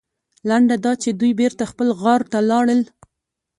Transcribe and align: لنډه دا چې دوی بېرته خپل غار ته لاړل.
لنډه 0.49 0.75
دا 0.85 0.93
چې 1.01 1.09
دوی 1.19 1.31
بېرته 1.41 1.63
خپل 1.71 1.87
غار 2.01 2.21
ته 2.31 2.39
لاړل. 2.49 2.81